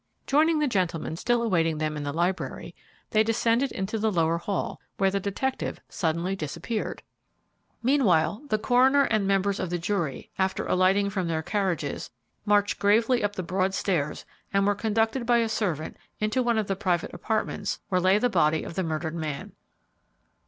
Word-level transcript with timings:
Joining 0.25 0.57
the 0.57 0.67
gentleman 0.67 1.15
still 1.15 1.43
awaiting 1.43 1.77
them 1.77 1.95
in 1.95 2.01
the 2.01 2.11
library, 2.11 2.73
they 3.11 3.23
descended 3.23 3.71
into 3.71 3.99
the 3.99 4.11
lower 4.11 4.39
hall, 4.39 4.81
where 4.97 5.11
the 5.11 5.19
detective 5.19 5.79
suddenly 5.89 6.35
disappeared. 6.35 7.03
Meanwhile, 7.83 8.41
the 8.49 8.57
coroner 8.57 9.03
and 9.03 9.27
members 9.27 9.59
of 9.59 9.69
the 9.69 9.77
jury, 9.77 10.31
after 10.39 10.65
alighting 10.65 11.11
from 11.11 11.27
their 11.27 11.43
carriages, 11.43 12.09
marched 12.47 12.79
gravely 12.79 13.23
up 13.23 13.35
the 13.35 13.43
broad 13.43 13.75
stairs 13.75 14.25
and 14.51 14.65
were 14.65 14.73
conducted 14.73 15.27
by 15.27 15.37
a 15.37 15.47
servant 15.47 15.95
into 16.19 16.41
one 16.41 16.57
of 16.57 16.65
the 16.65 16.75
private 16.75 17.13
apartments 17.13 17.79
where 17.89 18.01
lay 18.01 18.17
the 18.17 18.27
body 18.27 18.63
of 18.63 18.73
the 18.73 18.81
murdered 18.81 19.13
man. 19.13 19.51